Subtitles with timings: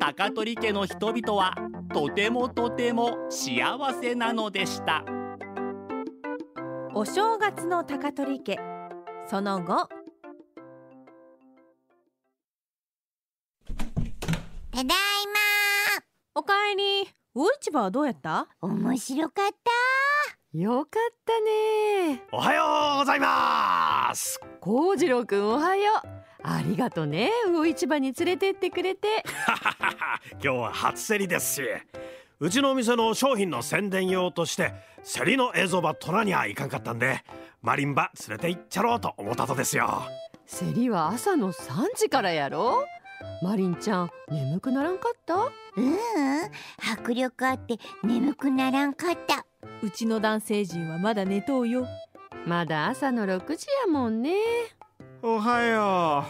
[0.00, 1.54] 高取家の人々は
[1.92, 3.60] とてもとても幸
[4.00, 5.04] せなのでした。
[6.94, 8.58] お正月の高取家。
[9.28, 9.88] その後。
[14.70, 14.94] ただいま。
[16.34, 17.08] おかえり。
[17.34, 18.48] 魚市場はどうやった？
[18.60, 19.50] 面白かっ
[20.52, 20.58] た。
[20.58, 22.22] よかったね。
[22.32, 24.40] おはようございます。
[24.60, 26.17] 幸次郎くんおはよう
[26.50, 29.08] ありがとね魚市場に連れてってくれて。
[30.32, 31.62] 今日は初競りですし。
[32.40, 37.24] うちのお店の商品の宣伝用として競りの映像ば撮らにはいかんかったんで
[37.62, 40.02] マリンバ連れて行っちゃろうと思ったとですよ。
[40.46, 42.84] 競りは朝の3時からやろ？
[43.42, 45.34] マリンちゃん眠くならんかった？
[45.34, 45.96] ううん。
[46.92, 49.44] 迫力あって眠くならんかった。
[49.82, 51.86] うちの男性陣はまだ寝とうよ
[52.46, 54.34] まだ朝の6時やもんね。
[55.22, 56.24] おはよ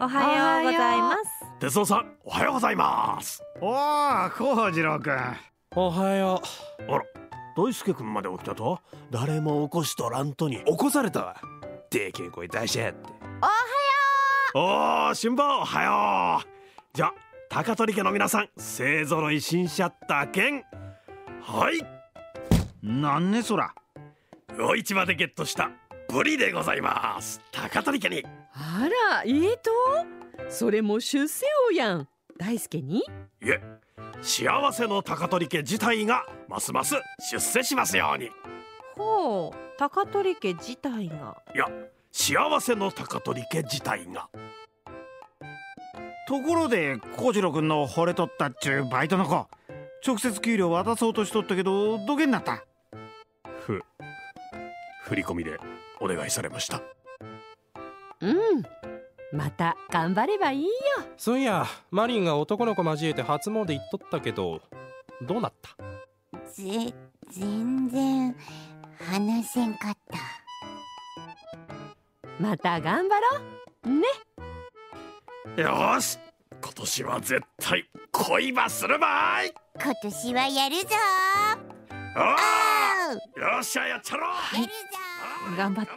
[0.00, 1.20] おはようございます。
[1.58, 3.42] う哲夫さんおはようございます。
[3.60, 3.74] おお
[4.30, 5.36] 幸次郎くん
[5.74, 6.40] おはよ
[6.88, 7.02] あら
[7.56, 11.36] 大輔君まで起きたと誰も起こしとらんとにう起こされたわ。
[11.90, 13.08] でけえ声出しやって。
[14.54, 16.96] おお新聞おはよう。
[16.96, 17.12] じゃ
[17.50, 20.62] 高取家の皆さん勢ぞろい新車ったけん。
[21.42, 21.84] はい。
[22.82, 23.74] なんねそら
[24.58, 25.70] 魚市場でゲットした。
[26.08, 27.40] ブリでございます。
[27.52, 28.24] 高取家に。
[28.54, 29.70] あらいいと？
[30.48, 32.08] それも出世王やん。
[32.36, 32.98] 大輔に？
[32.98, 33.02] い
[33.44, 33.60] え
[34.20, 36.96] 幸せの高取家自体がますます
[37.30, 38.30] 出世しますように。
[38.96, 41.40] ほう高取家自体が。
[41.54, 41.66] いや
[42.10, 44.28] 幸せの高取家自体が。
[46.26, 49.46] ところで幸次郎くんの惚れとったっちゅうバイトの子
[50.04, 52.64] 直接給料渡そうとしとったけどどげんなった？
[53.60, 53.80] ふ
[55.08, 55.58] 振り込みで
[56.00, 56.80] お願いされました。
[58.20, 58.62] うん。
[59.32, 60.70] また頑張ればいいよ。
[61.16, 64.60] そういやマリンが男の子交えて初詣行っとったけど
[65.22, 65.76] どうなった？
[66.52, 66.94] ぜ
[67.30, 68.34] 全然
[68.98, 70.18] 話せんかった。
[72.40, 73.26] また頑張ろ
[73.84, 73.88] う。
[73.90, 74.06] ね。
[75.56, 76.18] よーし。
[76.60, 79.52] 今年は絶対恋ばするばい。
[79.80, 80.88] 今年はやるぞ
[82.18, 82.24] よ
[83.60, 84.56] っしゃやっちゃろう。
[84.56, 84.72] やるぞ
[85.56, 85.90] 頑張って。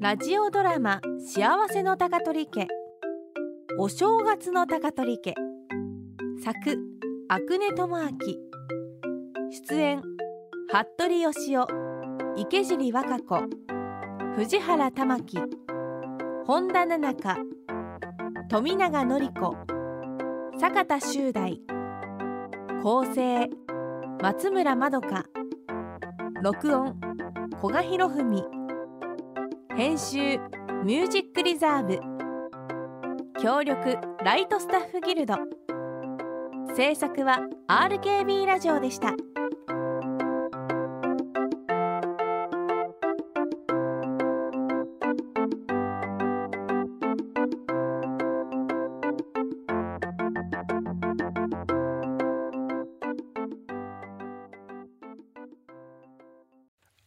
[0.00, 2.66] ラジオドラマ「幸せの高取家」
[3.78, 5.34] お正月の高取家。
[6.44, 6.78] 作
[7.28, 8.10] 阿久根智明。
[9.50, 10.02] 出演
[10.68, 11.64] 服部義雄
[12.36, 13.81] 池尻和歌子。
[14.34, 15.38] 藤原玉樹
[16.46, 17.36] 本田奈々香
[18.48, 19.56] 富永典子。
[20.58, 21.60] 坂田修大。
[22.82, 23.50] 構成
[24.22, 25.24] 松村まどか。
[26.42, 26.98] 録音。
[27.60, 28.44] 古賀博文。
[29.76, 30.38] 編集。
[30.82, 32.00] ミュージックリザーブ。
[33.38, 33.98] 協力。
[34.24, 35.34] ライトスタッフギルド。
[36.74, 39.14] 制作は RKB ラジオでした。「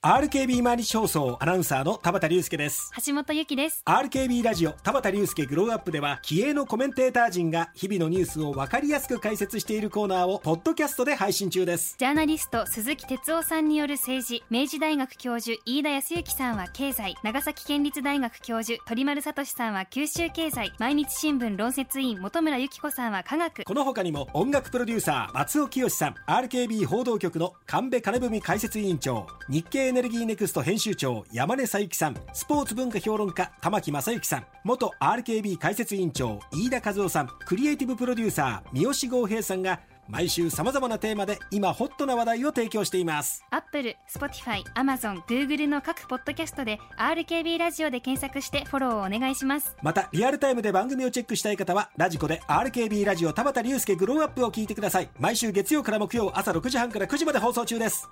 [0.05, 2.91] RKB 毎日放送」アナウンサーの田畑隆介です。
[3.07, 3.81] 橋本由紀です。
[3.87, 11.95] RKB ラジオ田畑隆介グローアップでは気鋭のコメンテーター陣が日々のニュースを分かりやすく解説しているコーナーをポッドキャストで配信中です。
[11.97, 23.63] ジャーナリスト鈴木哲夫さんによる政治明治大学教授飯田康之さんは経済長崎県立大学教授鳥丸聡さんは九州経済毎日新聞論説委員本村由紀子さんは科学。
[23.63, 32.17] この他にも音楽プロデューサー松尾清さん RKB 報道局の神戸金文解説委員長日経ネルギーネクスト編集長山根佐之さん。
[32.33, 34.45] スポーツ文化評論家玉木正之さん。
[34.65, 37.29] 元 RKB 解説委員長飯田和夫さん。
[37.45, 43.43] クリエイティブプロデューサー三好剛平さんが毎週さまざまなテーマで今ホットな話題を提供しています。
[43.51, 49.77] アップル、Spotify、Amazon、Google の各ポッドキャストで RKB ラジオで検索してフォローをお願いします。
[49.81, 55.09] またリアルタイムで番組をチェックしたい方はラジコで RKB ラジオ田畑隆介グローアップを聞いてください。
[55.19, 58.09] 毎週月曜から木曜朝6時半から9時まで放送中です